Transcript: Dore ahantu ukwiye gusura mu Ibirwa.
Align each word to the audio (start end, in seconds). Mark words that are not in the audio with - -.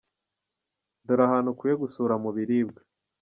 Dore 1.05 1.23
ahantu 1.27 1.49
ukwiye 1.53 1.75
gusura 1.83 2.13
mu 2.21 2.29
Ibirwa. 2.43 2.79